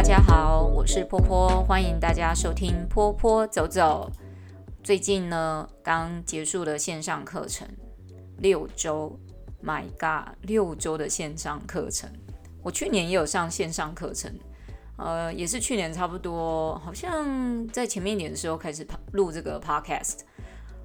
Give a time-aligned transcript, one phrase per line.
[0.00, 4.10] 大家好，我是波波，欢迎大家收听波波走走。
[4.82, 7.68] 最近呢，刚结束了线上课程，
[8.38, 9.14] 六周
[9.62, 12.10] ，My God，六周的线上课程。
[12.62, 14.34] 我去年也有上线上课程，
[14.96, 20.20] 呃，也是去年差不多，好像在前面一点的时候开始录这个 Podcast。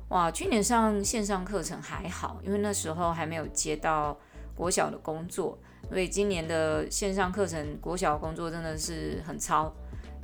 [0.10, 4.20] 哇，去年上线上课程还好，因为那时候还没有接到
[4.54, 5.58] 国小的工作。
[5.90, 9.74] 所以今年的线上课程，国小工作真的是很操，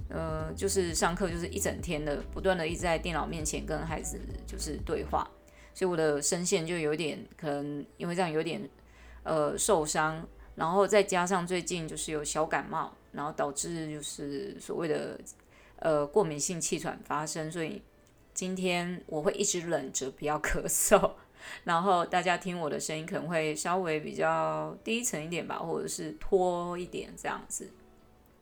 [0.09, 5.25] 呃，就是上课就是一整天的，不断的一直在电脑面前跟孩子就是对话，
[5.73, 8.67] 所以我的声线就有点可能因为这样有点
[9.23, 15.17] 呃受伤，然后再加上最近就是有小感冒，然后导致就是所谓的
[15.77, 17.81] 呃过敏性气喘发生，所以
[18.33, 21.11] 今天我会一直忍着不要咳嗽。
[21.63, 27.69] 然后大家听我的声音可能会稍微比较低沉一点吧，或者是拖一点这样子。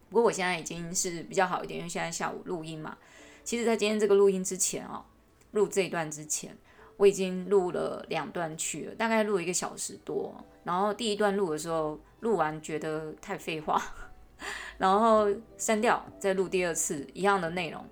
[0.09, 2.97] 不过我现在已经是比较好一点，因为现在下午录音嘛。
[3.43, 5.05] 其实，在今天这个录音之前哦，
[5.51, 6.57] 录这一段之前，
[6.97, 10.33] 我已经录了两段去了，大概录一个小时多。
[10.63, 13.81] 然后第一段录的时候，录完觉得太废话，
[14.77, 17.83] 然后删掉，再录第二次一样的内容，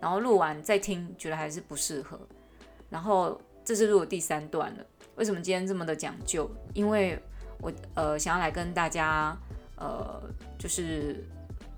[0.00, 2.18] 然后录完再听，觉得还是不适合，
[2.88, 3.40] 然后。
[3.64, 4.84] 这是录第三段了。
[5.14, 6.50] 为什么今天这么的讲究？
[6.72, 7.18] 因为
[7.60, 9.36] 我呃想要来跟大家
[9.76, 10.22] 呃
[10.58, 11.22] 就是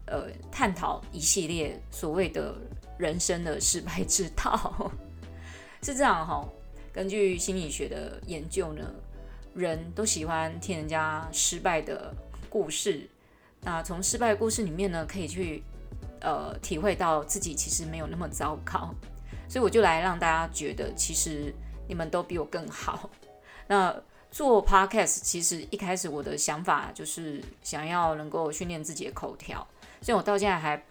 [0.07, 2.55] 呃探讨一系列所谓的
[2.97, 4.91] 人生的失败之道。
[5.83, 6.49] 是这样哈、
[6.93, 8.89] 根据心理学的研究呢，
[9.53, 12.15] 人都喜欢听人家失败的
[12.49, 13.07] 故事。
[13.61, 15.63] 那从失败故事里面呢，可以去
[16.21, 18.95] 呃体会到自己其实没有那么糟糕。
[19.49, 21.53] 所以我就来让大家觉得其实。
[21.89, 23.11] 你们都比我更好。
[23.69, 23.95] 那
[24.31, 29.67] 做 podcast 其实一开始我的想法就是想要能够训练自己的口条，
[30.01, 30.83] 所以我到现在还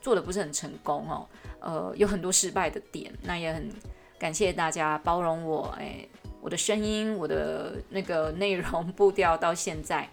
[0.00, 1.28] 做的不是很成功哦。
[1.60, 3.70] 呃，有很多失败的点，那也很
[4.18, 5.74] 感谢大家包容我。
[5.78, 6.06] 哎，
[6.40, 10.08] 我的声音，我的那个内容步调到现在。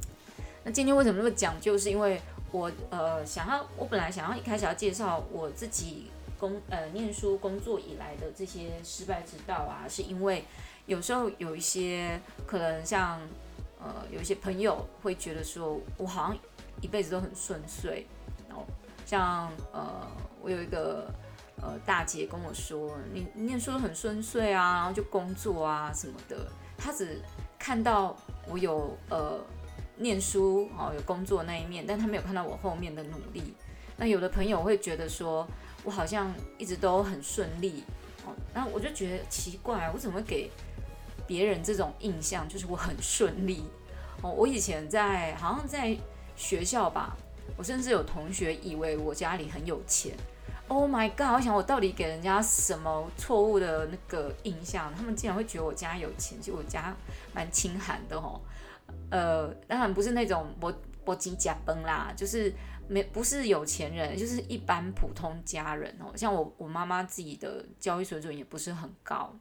[0.62, 1.76] 那今天为什么那么讲究？
[1.76, 2.20] 是因为
[2.52, 6.10] 我呃想要，我本来想要一开始要介绍我自己。
[6.40, 10.42] 工呃，念书工作以来的这些失败之道啊，是因为
[10.86, 13.20] 有时候有一些可能像
[13.78, 16.38] 呃，有一些朋友会觉得说，我好像
[16.80, 18.06] 一辈子都很顺遂，
[18.48, 18.64] 然后
[19.04, 21.12] 像呃，我有一个
[21.60, 27.20] 呃大姐跟我说，你念书很顺遂啊，然后就工作啊什么的，她只
[27.58, 28.16] 看到
[28.48, 29.38] 我有呃
[29.96, 33.54] 念书哦，有工作那一面，但她没有看到我后面的努力。
[33.96, 35.46] 那有的朋友会觉得说。
[35.82, 37.84] 我好像一直都很顺利，
[38.26, 40.50] 哦，然后我就觉得奇怪，我怎么会给
[41.26, 43.64] 别人这种印象，就是我很顺利？
[44.20, 45.96] 哦，我以前在好像在
[46.36, 47.16] 学校吧，
[47.56, 50.14] 我甚至有同学以为我家里很有钱。
[50.68, 51.34] Oh my god！
[51.34, 54.94] 我想我到底给人家什么错误的那个印象？
[54.94, 56.94] 他们竟然会觉得我家有钱，其实我家
[57.32, 58.40] 蛮清寒的哦。
[59.10, 60.72] 呃，当然不是那种我
[61.04, 62.52] 我金甲崩啦，就是。
[62.90, 66.12] 没不是有钱人，就是一般普通家人哦。
[66.16, 69.32] 像我我妈妈自己的教育水准也不是很高，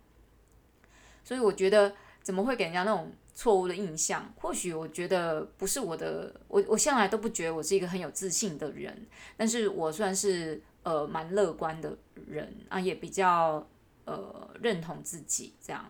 [1.23, 4.31] 所以我觉得怎么会给人家那种错误的印象？
[4.39, 13.67] 或许我觉得不是我的，我我向来都不觉得我是一个很有自信的人，但是我算是呃蛮乐观的人啊，也比较
[14.05, 15.89] 呃认同自己这样。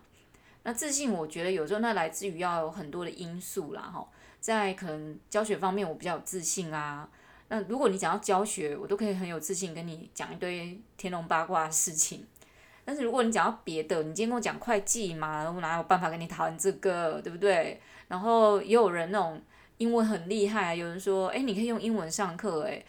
[0.62, 4.08] 那自信我觉得有时候那来自于要有很多的因素啦哈，
[4.40, 7.06] 在可能教学方面我比较有自信啊。
[7.50, 12.24] 那如果你讲到教学，我都可以很有自信跟你讲一堆天龙八卦的事情。
[12.84, 17.80] 但是如果你讲到别的，你今天跟我讲会计嘛，我哪有办法跟你讨论这个，对不对？
[18.08, 19.42] 然后也有人那种
[19.78, 22.82] 英文很厉害，有人说，哎，你可以用英文上课，哎，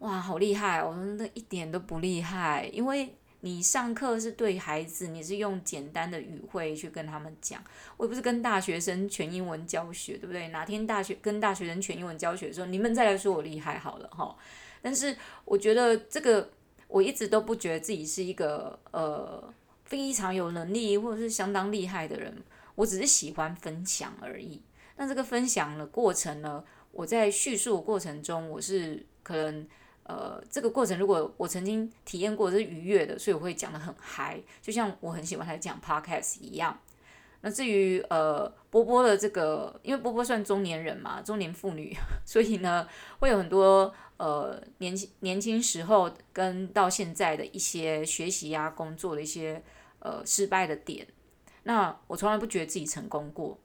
[0.00, 0.82] 哇，好厉害！
[0.82, 3.14] 我说那一点都不厉害，因为。
[3.40, 7.62] 你上课是对孩子，你是用简单的语汇去跟他们讲，
[7.96, 10.48] 我也不是跟大学生全英文教学，对不对？
[10.48, 14.36] 哪天大学跟大学生全英文教学的时候，你们再来说我厉害好了哈。
[14.82, 16.50] 但是我觉得这个，
[16.88, 19.52] 我一直都不觉得自己是一个呃
[19.84, 22.42] 非常有能力或者是相当厉害的人，
[22.74, 24.60] 我只是喜欢分享而已。
[24.96, 29.68] 那这个分享的过程呢，我在叙述的过程中，我是可能。
[30.08, 36.80] 呃，这个过程如果我曾经体验过是愉悦的，所以我会讲的很嗨，就像我很喜欢来讲 podcast 一样。
[37.42, 41.94] 那至于呃波波的这个，因为波波算中年人嘛，中年妇女，
[42.24, 42.88] 所以呢
[43.20, 49.62] 会有很多呃年轻年轻时候跟到现在的一些学习啊、工作的一些
[49.98, 51.06] 呃失败的点。
[51.64, 53.58] 那我从来不觉得自己成功过。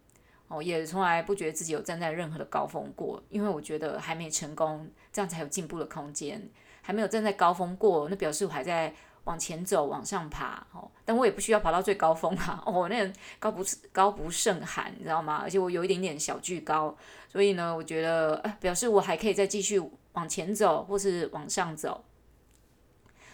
[0.53, 6.49] 哦，也从来不觉得自己有站在任何的高峰过，因为我觉得还没成功，这样才有进步的空间。
[6.81, 10.67] 还没有站在高峰过，那表示我还在往前走，往上爬。
[10.73, 12.61] 哦，但我也不需要跑到最高峰啊。
[12.67, 13.09] 哦，那
[13.39, 13.63] 高不
[13.93, 15.39] 高不胜寒，你知道吗？
[15.41, 16.93] 而且我有一点点小惧高，
[17.29, 22.03] 所以呢，我觉得，呃，表示我还可以再继续往前走，或是往上走。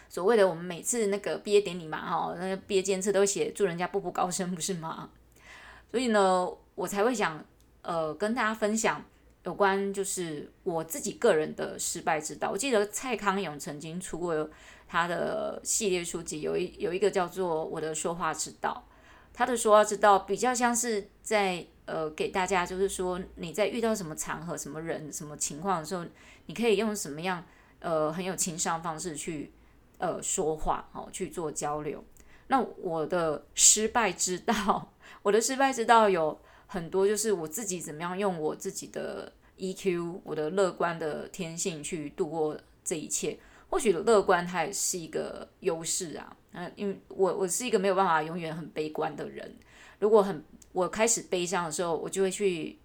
[0.08, 5.10] 所谓的我们每次那个毕业典礼嘛，哈，那个毕业监测都写祝人家步步高升，不是吗？
[5.90, 6.48] 所以呢，
[6.80, 7.44] 我才会想，
[7.82, 9.04] 呃，跟大家分享
[9.44, 12.50] 有关就是我自己个人的失败之道。
[12.50, 14.50] 我记得蔡康永曾经出过
[14.88, 18.86] 他的系列书籍，有一有一个叫做《我的说话之道》，
[19.34, 26.06] 他的说话之道比较像是在呃给大家，就是说你在遇到什么场合、什么人、什么情况的时候，
[26.46, 27.44] 你可以用什么样
[27.80, 29.52] 呃很有情商方式去。
[29.98, 32.02] 呃，说话哦，去做交流。
[32.48, 36.40] 那我的失败之道， 我的失败之道有
[36.72, 43.40] 很多，就是我自己怎么样用我自己的 EQ，我的乐观的天性去度过这一切。
[43.72, 49.52] 或许乐观它也是一个优势啊，嗯，因为我我是一个没有办法永远很悲观的人。
[49.98, 52.78] 如果很我开始悲伤的时候，我就会去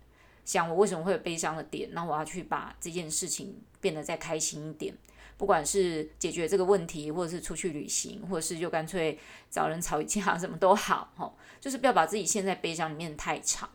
[0.45, 4.95] 想我为什么会有悲伤的点，那我要去把这件事情变得再开心一点。
[5.37, 9.19] 不管是解决这个问题，或者是出去旅行，或者是就干脆
[9.51, 13.69] 找人吵架， 什么都好，吼，就是不要把自己陷在悲伤里面太长。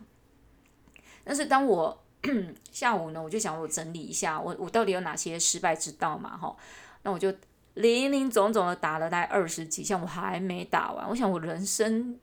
[1.22, 2.02] 但是当我
[2.72, 6.56] 下午呢，我就想我整理一下，我我到底有哪些失败之道嘛，吼，
[7.02, 7.30] 那我就
[7.74, 11.06] 林林总总的打了大概二十几项，我还没打完。
[11.10, 12.18] 我想我人生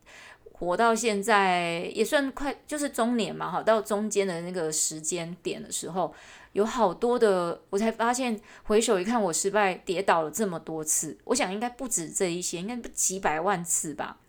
[0.59, 6.13] 活到现在也算快，就是中年嘛，哈，到中间的那个时间点的时候。
[6.53, 14.19] 有好多的，我才发现，回首一看，我失败跌倒了这么多次，我想应该不止这一些，应该不几百万次吧。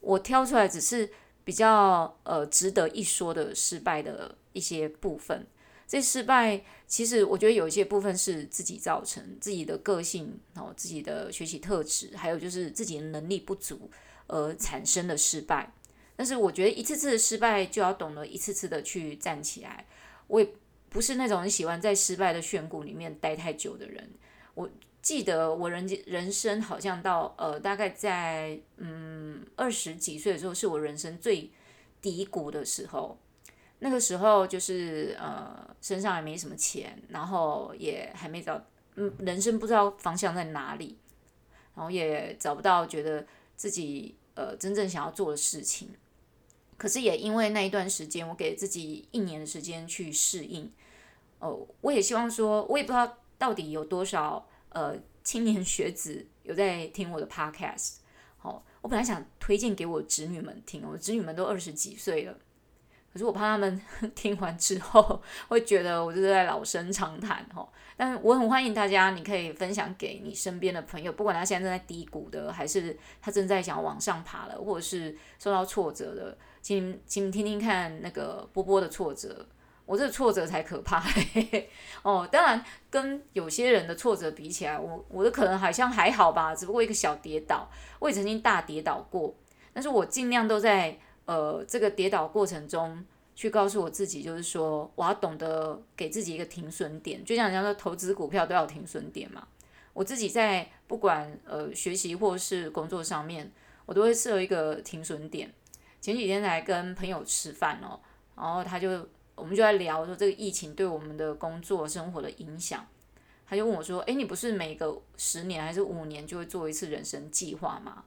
[0.00, 1.08] 我挑出来只是
[1.44, 5.46] 比较呃值得一说的失败的一些部分。
[5.86, 13.90] 这失败其实我觉得有一些部分是自己造成，自己的个性，哦自己的学习特质，还有就是自己的能力不足
[14.32, 15.72] 而产生的失败。
[16.16, 19.86] 但是我觉得一次次的失败就要懂得一次次的去站起来。
[20.26, 20.48] 我也。
[20.92, 24.10] 不是那种喜欢在失败的漩涡里面待太久的人。
[24.52, 24.68] 我
[25.00, 31.50] 记得我人人生好像到呃大概在嗯二十几岁的时候，是我人生最
[32.02, 33.18] 低谷的时候。
[33.78, 38.62] 那个时候就是呃身上也没什么钱，然后也还没找
[38.96, 40.98] 嗯人生不知道方向在哪里，
[41.74, 43.26] 然后也找不到觉得
[43.56, 45.90] 自己呃真正想要做的事情。
[46.76, 50.72] 可是也因为那一段时间，我给自己一年的时间去适应。
[51.38, 57.96] 哦，我也希望说，我也不知道到底有多少呃青年学子有在听我的 podcast。
[58.42, 62.36] 哦，我本来想推荐给我侄女们听，我侄女们都二十几岁了，
[63.12, 63.80] 可是我怕他们
[64.14, 67.44] 听完之后会觉得我就是在老生常谈。
[67.54, 76.36] 哦，但我很欢迎大家，你可以分享给你身边的朋友，不管他现在正在低谷的，还是他正在想要往上爬了，或者是受到挫折的。
[76.62, 79.44] 请请听听看那个波波的挫折，
[79.84, 81.70] 我这个挫折才可怕嘿嘿
[82.02, 82.26] 哦。
[82.30, 87.68] 当然，跟有些人的挫折比起来，我我的可能好像还好吧，只不过一个小跌倒。
[87.98, 89.34] 我也曾经大跌倒过，
[89.72, 90.96] 但是我尽量都在
[91.26, 93.04] 呃这个跌倒过程中
[93.34, 99.46] 去告诉我自己，就是说我要懂得给自己一个停损点，就像人家说投资股票都要停损点嘛。
[99.94, 103.50] 我自己在不管呃学习或是工作上面，
[103.84, 105.52] 我都会设一个停损点。
[106.00, 108.00] 前几天才跟朋友吃饭哦，
[108.36, 112.86] 然后他就我们就在聊说这个疫情对我们的工作生活的影响，
[113.46, 118.04] 他就问我说：“诶，你不是每个十年还是五年就会做一次人生计划吗？”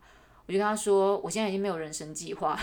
[0.48, 2.60] 我就跟他说：“我现在已经没有人生计划，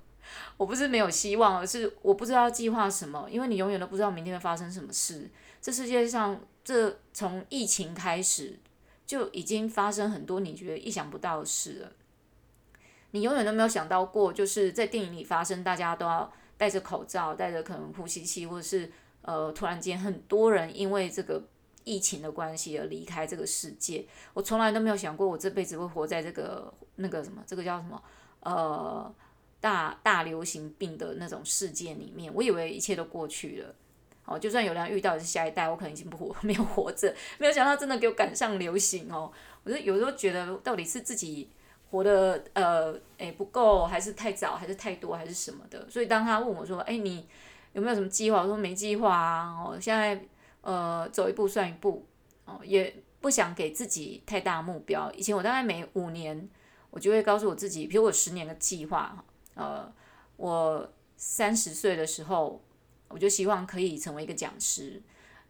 [0.56, 5.30] 我不是没有希望，而是我不知道计划什么，因为你永远都不知道明天会发生什么事。
[5.60, 8.58] 这世界上，这从疫情开始
[9.06, 11.92] 就已经发生很多你觉得意想不到的事了。”
[13.14, 21.42] 你永远都没有想到过，就是在电影里发生，大家都要戴着口罩，戴着可能呼吸器，或者是呃，突然间很多人因为这个
[21.84, 24.06] 疫情的关系而离开这个世界。
[24.32, 28.02] 我从来都没有想过，我这辈子会活在这个那个什么，这个叫什么
[28.40, 29.14] 呃
[29.60, 32.32] 大大流行病的那种世界里面。
[32.34, 33.74] 我以为一切都过去了，
[34.24, 37.14] 哦，就算有人遇到是下一代，我可能已经不活， 没有活着。
[37.38, 39.30] 没有想到真的给我赶上流行哦，
[39.64, 41.50] 我就有时候觉得到底是自己。
[41.92, 45.86] 活的呃，诶不够，还是太早，还是太多，还是什么的？
[45.90, 47.28] 所以当他问我说：“诶，你
[47.74, 50.18] 有没有什么计划？”我说：“没计划啊，哦，现在
[50.62, 52.06] 呃走一步算一步，
[52.46, 55.12] 哦，也不想给自己太大目标。
[55.12, 56.48] 以前我大概每五年，
[56.92, 59.92] 我就会告诉我自己，比如我十年的计划，呃，
[60.36, 62.62] 我三十岁的时候，
[63.08, 65.02] 我就希望可以成为一个讲师。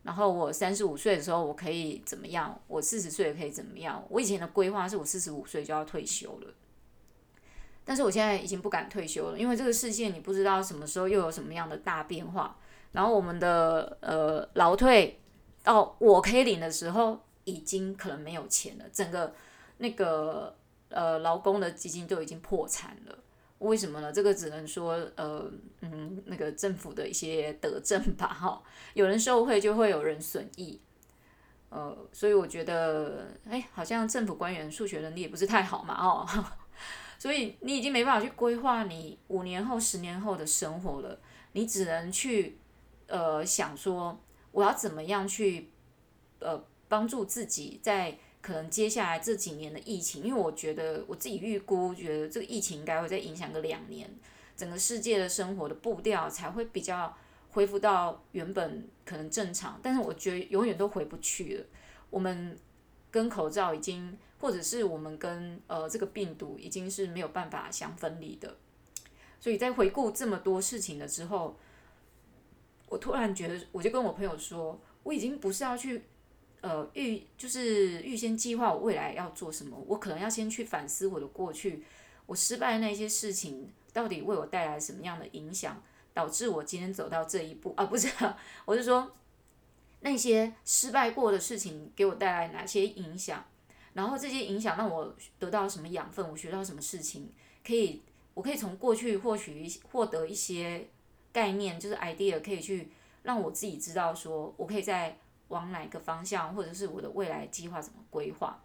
[0.05, 2.61] 然后我三十五岁的时候，我可以怎么样？
[2.67, 4.05] 我四十岁可以怎么样？
[4.09, 6.55] 我以前的规划是我四十五岁就要退休了，
[7.85, 12.57] 但是我现在已经不敢退休了，因为这个世界你不知道什么时候又有什么样的大变化。
[12.93, 15.21] 然后我们的呃劳退
[15.63, 19.35] 到我可以领的时候，已经可能没有钱了，整个
[19.79, 20.55] 那个
[20.93, 23.19] 呃劳工的基金都已经破产了。
[23.59, 24.13] 为什么呢？
[24.13, 25.49] 这个只能说，呃，
[25.83, 28.61] 嗯，那个政府的一些德政吧， 哈，
[28.95, 30.81] 有人受惠就会有人损益，
[31.69, 36.27] 呃，所以我觉得，哎，好像政府官员数学能力也不是太好嘛，哦，
[37.21, 41.21] 所以你已经没办法去规划你五年后、十年后的生活了，
[41.53, 42.59] 你只能去，
[43.07, 44.19] 呃，想说
[44.51, 45.71] 我要怎么样去，
[46.41, 48.19] 呃，帮助自己在。
[48.43, 54.11] 可能接下来这几年的疫情，因为我觉得我自己预估，觉得这个疫情应该会再影响个两年，
[54.57, 57.17] 整个世界的生活的步调才会比较
[57.53, 59.79] 恢复到原本可能正常。
[59.81, 61.65] 但是我觉得永远都回不去了。
[62.11, 62.59] 我们
[63.13, 68.57] 跟口罩已经，或者是我们跟呃这个病毒已经是没有办法相分离的。
[69.39, 71.57] 所以在回顾这么多事情了之后，
[72.89, 76.03] 我突然觉得，我就跟我朋友说，我已经不是要去。
[76.63, 81.83] 呃，预就是预先计划我未来要做什么，我可能要先去反思我的过去，
[82.25, 85.83] 我失败的那些事情到底为我带来什么样的影响，
[86.15, 87.85] 导致我今天走到这一步 啊？
[87.87, 88.09] 不是，
[88.65, 89.11] 我是说
[90.03, 93.45] 那些失败过的事情给我带来哪些影响，
[93.95, 97.29] 然后这些影响让我得到什么养分，我学到什么事情，
[97.67, 98.01] 可以
[98.35, 100.87] 我可以从过去获取获得一些
[101.33, 102.93] 概念，就是 idea，可以去
[103.25, 105.19] 让我自己知道说我可以在。
[105.53, 108.59] 往哪个方向，或者是我的未来计划怎么规划？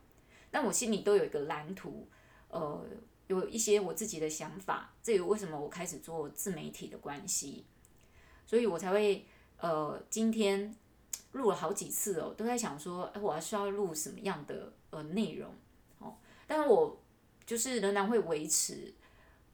[0.50, 2.08] 但我心里都有一个蓝图，
[2.48, 2.82] 呃，
[3.27, 4.94] 有一些我自己的想法。
[5.03, 7.65] 这个为什么我开始做自媒体的关系，
[8.46, 9.25] 所以我才会
[9.58, 10.74] 呃，今天
[11.34, 15.53] 录了好几次哦，都在想说，哎，我还需要录什么样的呃内容？
[16.00, 16.15] 哦，
[16.48, 16.98] 但是我
[17.46, 18.94] 就是仍然会维持，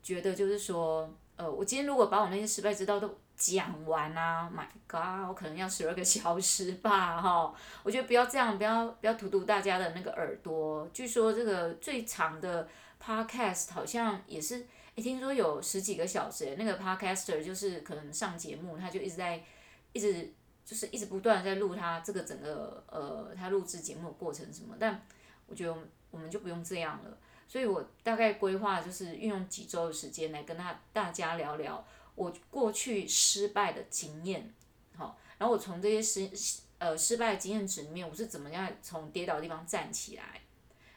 [0.03, 10.87] 觉得就是说，呃，我今天如果把我那些失败之道都讲完啊，My God，我可能要十二个小时吧，哈，我觉得不要这样，不要不要荼毒大家的那个耳朵。
[10.93, 12.67] 据说这个最长的
[13.03, 19.43] Podcast 好像也是，诶，听说有十几个小时，那个 Podcaster 就是可能上节目，他就一直在，
[19.91, 20.31] 一直
[20.63, 25.01] 就是一直不断在录他这个整个呃他录制节目的过程什么，但
[25.47, 25.75] 我觉得
[26.11, 31.83] 我们就不用这样了，所以我大概规划就是运用几周的时间来跟他大家聊聊。
[32.15, 34.53] 我过去失败的经验，
[34.95, 40.41] 好，然后我从这些失呃失败的经验值里面，我是怎么样从跌倒的地方站起来？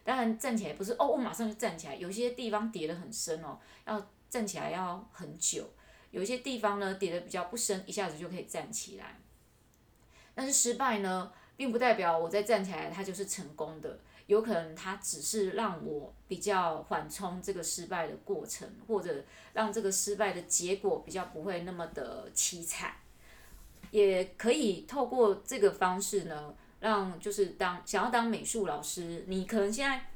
[0.04, 5.68] 当然站起来不是哦，我马上就站起来，有些地方跌得很深哦，要站起来要很久，
[6.10, 9.18] 有些地方呢跌得比较不深，一下子就可以站起来。
[10.34, 13.98] 但是失败呢，并不代表我再站起来它就是成功的。
[14.26, 22.96] 有可能它只是让我比较缓冲这个失败的过程，或者让这个失败的结果比较不会那么的凄惨，
[23.92, 30.08] 也可以透过这个方式呢，让就是当想要当美术老师，你可能现在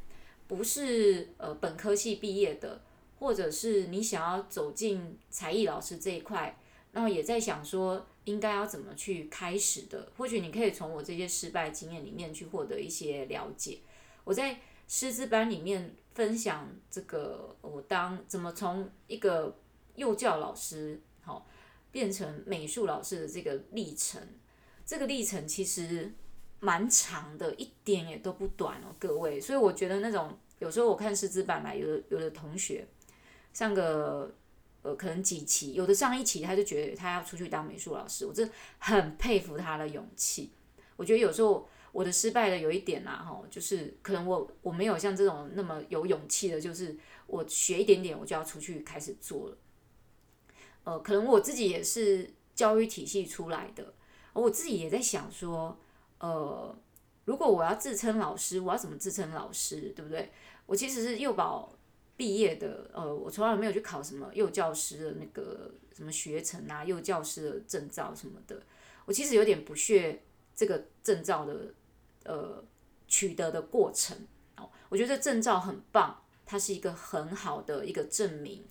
[0.49, 2.83] 不是呃本科系毕业的，
[3.21, 6.59] 或者是你想要走进才艺老师这一块，
[6.91, 13.79] 然后也在想说应该要怎么去开始的，或许你可以从我这些失败经验里面去获得一些了解。
[14.31, 19.59] 我在师资班里面分享这个，我当怎么从一个
[19.97, 21.49] 幼教老师好
[21.91, 24.23] 变成美术老师的这个历程，
[24.87, 26.13] 这个历程其实
[26.61, 29.41] 蛮长的，一点也都不短哦，各位。
[29.41, 32.87] 所以我觉得那种有时候我看师资班来，有的有的同学
[33.53, 34.33] 上个
[34.83, 40.53] 呃可能几期，有的上一期他就觉得他要出去当美术老师，我真的很佩服他的勇气。
[40.95, 41.69] 我觉得有时候。
[41.93, 49.59] 我的失败的有一点啦，哈，就是可能我我没有像这种那么有勇气的，就是我学一点点我就要出去开始做了。
[50.85, 53.93] 呃，可能我自己也是教育体系出来的，
[54.33, 55.77] 我自己也在想说，
[56.21, 56.79] 呃，
[57.25, 60.31] 如果我要自称老师，我要怎么自称老师，对不对？
[60.67, 61.77] 我其实是幼保
[62.17, 68.63] 毕业的，呃，我从来没有去考什么幼教师的那个什么学程啊，幼教师的证照什么的，
[69.07, 70.23] 我其实有点不屑
[70.55, 71.75] 这个证照的。
[72.25, 72.65] 呃，
[73.09, 74.17] 取得的过程
[74.57, 78.65] 哦，我觉得证照很棒，它是一个很好的一个证明。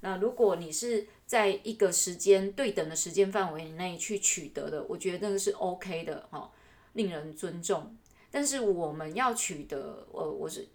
[0.00, 6.50] 那如果你是在一个时间对等的时间范围内去取得的，我觉得那个是 OK 的哦，
[6.94, 7.96] 令人尊重。
[8.30, 10.66] 但是我们要取得，呃，我是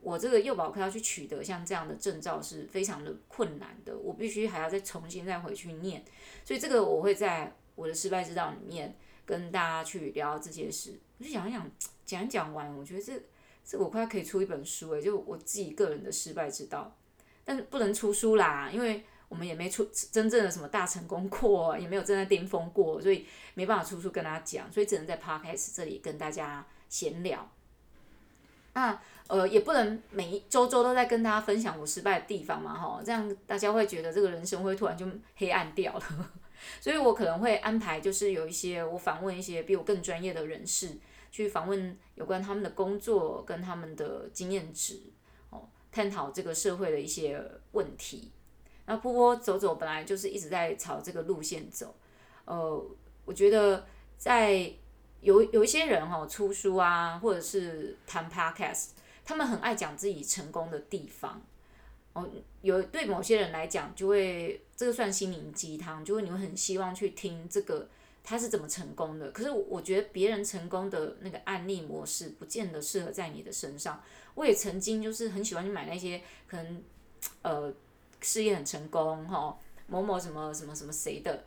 [0.00, 6.02] 我这个幼保科要去取得像这样的证照是非常的困难的，我必须还要再重新再回去念，
[6.44, 8.96] 所以这个我会在我的失败之道里面
[9.30, 10.98] 跟大家去聊这些事。
[11.18, 11.70] 我就想一想，
[12.04, 13.12] 讲一讲完，我觉得这
[13.64, 16.94] 这我快可以出一本书诶，就我自己个人的失败之道，
[17.44, 27.48] 但是不能出书啦，因为我们也没出真正的什么大成功过，也没有真的巅峰过，所以没办法出书跟大家讲，所以只能在 Podcast 这里跟大家闲聊。
[28.72, 35.06] 那呃，也不能每一周周都在跟大家分享我失败的地方嘛，哈，这样大家会觉得这个人生会突然就
[35.36, 36.30] 黑暗掉了。
[36.80, 40.98] 所以我可能会安排，就是有一些我访问一些比我更专业的人士，
[41.30, 45.00] 去访问有关他们的工作跟他们的经验值，
[45.50, 48.32] 哦，探讨这个社会的一些问题。
[48.86, 51.94] 那波波走走本来就是一直在朝这个路线走，
[52.44, 52.86] 呃，
[53.24, 53.86] 我觉得
[54.16, 54.72] 在。
[55.22, 61.42] 有有一些人哈、哦、出书啊，或者是谈 podcast，他们很爱讲自己成功的地方。
[62.62, 67.88] 有对某些人来讲，就会这个算心灵鸡汤，就会你会很希望去听这个
[68.22, 69.30] 他是怎么成功的。
[69.30, 74.02] 可是我觉得别人成功的那个案例模式，不见得适合在你的身上。
[74.34, 76.82] 我也曾经就是很喜欢去买那些可能
[77.42, 77.72] 呃
[78.20, 81.44] 事业很成功哈、哦，某某什么什么什么谁的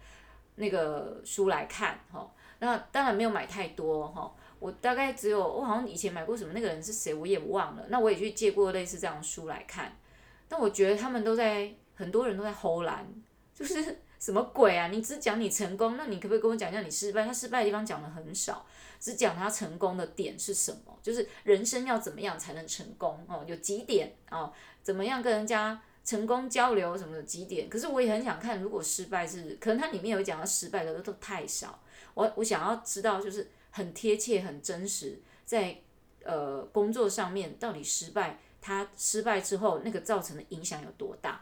[0.55, 2.19] 那个书来看哈。
[2.19, 9.97] 哦那当然没有买太多哈，我大概只有我好像以前买过什么那个人是谁我也忘了，那我也去借过类似这样书来看，
[10.47, 13.05] 但我觉得他们都在很多人都在唬烂，
[13.53, 14.87] 就是什么鬼啊？
[14.87, 17.25] 你只讲你成功，那你可不可以跟我讲一下你失败？
[17.25, 18.65] 他失败的地方讲的很少，
[18.99, 20.97] 只讲他成功的点是什么？
[21.01, 23.43] 就是人生要怎么样才能成功哦？
[23.47, 24.53] 有几点哦？
[24.81, 27.69] 怎么样跟人家成功交流什么的几点？
[27.69, 31.81] 可是我也很想看，如果失败是可能它里面有讲到失败的都太少。
[32.13, 35.77] 我我想要知道，就是很贴切、很真实，在
[36.23, 41.41] 呃工作上面到底失败，他失败之后那个造成的影响有多大？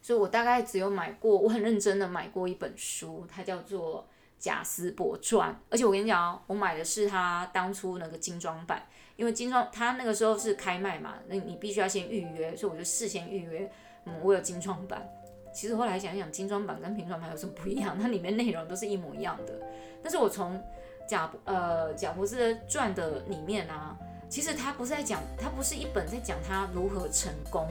[0.00, 4.02] 所以我大概只有买过，我很认真的买过一本书，它叫做
[4.38, 13.70] 《贾斯伯传》，而且我跟你讲哦，我买的是他当初那个精装版，因为精装他那个时候是开卖嘛，那你必须要先预约，所以我就事先预约，
[14.04, 15.06] 嗯，我有精装版。
[15.52, 17.98] 其实后来想想，精装版跟平装版有什么不一样？
[17.98, 19.52] 它里面内容都是一模一样的。
[20.00, 20.62] 但是我从
[21.08, 27.68] 贾呃贾伯斯的传的里面啊，其实他不是在讲，他不是一本在讲他如何成功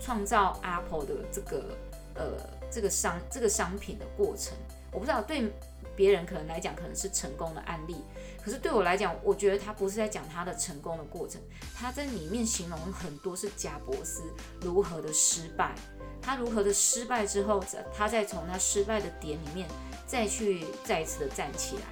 [0.00, 1.76] 创造 Apple 的这个
[2.14, 2.32] 呃
[2.70, 4.56] 这个商这个商品的过程。
[4.92, 5.52] 我不知道对
[5.94, 7.96] 别人可能来讲可能是成功的案例，
[8.42, 11.40] 可是对我来讲，我觉得他不是在讲他的成功的过程，
[11.74, 14.22] 他在里面形容很多是贾伯斯
[14.60, 15.74] 如何的失败。
[16.22, 17.62] 他如何的失败之后，
[17.94, 19.68] 他再从他失败的点里面
[20.06, 21.82] 再去再一次的站起来，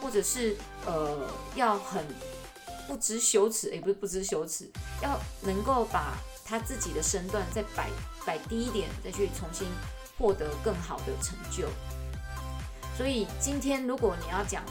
[0.00, 2.04] 或者是呃要很
[2.86, 4.70] 不知羞耻，也不是不知羞耻，
[5.02, 7.88] 要能够把他自己的身段再摆
[8.26, 9.68] 摆低一点，再去重新
[10.18, 11.68] 获得更好的成就。
[12.96, 14.62] 所以今天如果你要讲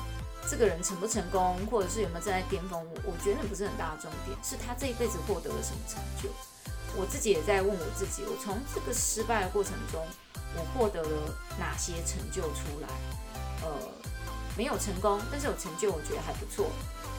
[0.49, 6.29] 这个人成不成功，或者是有没有站在巅峰，我觉得不是很大的重点，是他这一辈子获得了什么成就。
[6.95, 10.05] 我自己也在问我自己，我从这个失败的过程中，
[10.55, 11.09] 我获得了
[11.57, 12.87] 哪些成就出来？
[13.63, 13.71] 呃，
[14.57, 16.69] 没有成功，但是有成就，我觉得还不错。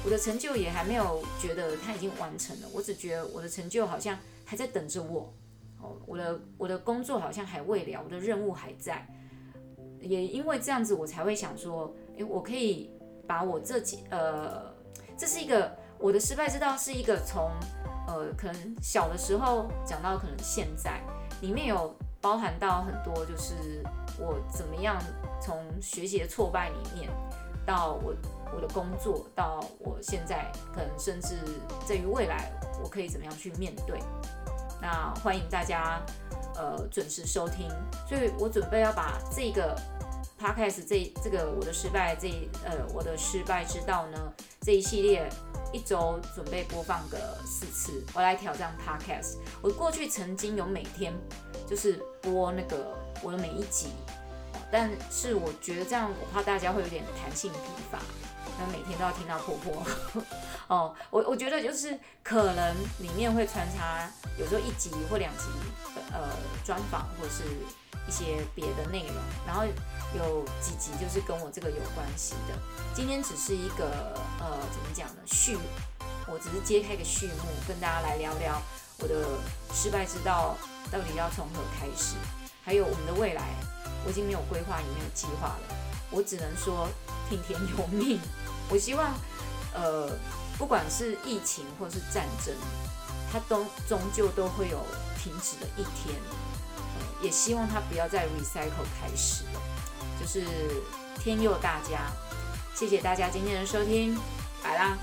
[0.04, 5.32] 我的成就也还没有觉得它已经完成了，我只觉得我的成就好像还在等着我。
[5.80, 9.06] 哦，我的我的工作好像还未了，我的任务还在。
[10.00, 12.90] 也因为这样子，我才会想说，诶，我可以
[13.26, 14.74] 把我这几呃，
[15.16, 17.50] 这是一个我的失败之道，是一个从。
[18.08, 21.00] 呃，可能小的时候讲到可能现在，
[21.40, 23.80] 里面有包含到很多，就是
[24.18, 25.00] 我怎么样
[25.40, 27.10] 从学习的挫败里面，
[27.66, 28.14] 到我
[28.54, 31.36] 我的工作，到我现在可能甚至
[31.86, 33.98] 在于未来，我可以怎么样去面对。
[34.80, 36.00] 那欢迎大家
[36.56, 37.68] 呃准时收听，
[38.08, 39.76] 所以我准备要把这个
[40.40, 42.28] podcast 这这个我的失败这
[42.64, 45.28] 呃我的失败之道呢这一系列。
[45.74, 49.38] 一周准备播放个四次，我来挑战 Podcast。
[49.62, 51.14] 我过去曾经有每天
[51.66, 53.88] 就是播那个我的每一集，
[54.70, 57.58] 但是我觉得这样我怕大家会有点弹性疲
[57.90, 57.98] 乏，
[58.58, 59.84] 那每天都要听到婆婆
[60.68, 60.94] 哦。
[61.10, 65.44] 我我觉得就是可能里面会穿插有时候一集或两集
[66.12, 66.30] 呃
[66.64, 67.42] 专访或是
[68.08, 69.64] 一些别的内容，然后。
[70.14, 72.54] 有几集就是跟我这个有关系的。
[72.94, 75.22] 今天只是一个呃，怎么讲呢？
[75.24, 75.56] 序，
[76.28, 78.60] 我只是揭开一个序幕，跟大家来聊聊
[78.98, 79.26] 我的
[79.72, 80.54] 失败之道
[80.90, 82.16] 到底要从何开始，
[82.64, 83.42] 还有我们的未来，
[84.04, 85.76] 我已经没有规划，也没有计划了。
[86.10, 86.88] 我只能说
[87.28, 88.20] 听天由命。
[88.68, 89.12] 我希望
[89.74, 90.10] 呃，
[90.56, 92.54] 不管是疫情或是战争，
[93.32, 94.78] 它都终究都会有
[95.18, 96.16] 停止的一天。
[97.20, 99.60] 也希望它不要再 recycle 开始了。
[100.20, 100.44] 就是
[101.18, 102.10] 天佑大家，
[102.74, 104.18] 谢谢大家今天的收听，
[104.62, 104.96] 拜啦。